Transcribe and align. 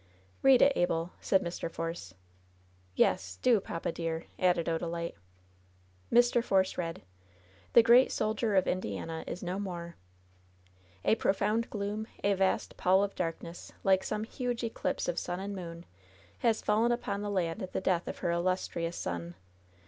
'Tlead 0.43 0.63
it, 0.63 0.73
Abel," 0.75 1.11
said 1.21 1.43
Mrs. 1.43 1.69
Force. 1.69 2.15
"Yes, 2.95 3.37
do, 3.43 3.59
papa, 3.59 3.91
dear," 3.91 4.25
added 4.39 4.65
Odalite. 4.65 5.13
Mr. 6.11 6.43
Force 6.43 6.75
read: 6.75 7.03
"THE 7.73 7.83
GEEAT 7.83 8.11
SOLDIER 8.11 8.55
OF 8.55 8.65
INDIA 8.65 9.23
IS 9.27 9.43
NO 9.43 9.59
MORE 9.59 9.95
"A 11.05 11.13
profound 11.13 11.69
gloom, 11.69 12.07
a 12.23 12.33
vast 12.33 12.77
pall 12.77 13.03
of 13.03 13.13
darkness, 13.13 13.73
like 13.83 14.03
some 14.03 14.25
^uge 14.25 14.63
eclipse 14.63 15.07
of 15.07 15.19
sun 15.19 15.39
and 15.39 15.55
moon,' 15.55 15.85
has 16.39 16.63
fallen 16.63 16.91
upon 16.91 17.21
40 17.21 17.21
LOVE'S 17.21 17.33
BITTEREST 17.33 17.35
CUE 17.35 17.43
the 17.43 17.49
land 17.49 17.63
at 17.67 17.73
the 17.73 17.79
death 17.81 18.07
of 18.07 18.17
her 18.25 18.31
illustrious 18.31 18.97
son. 18.97 19.35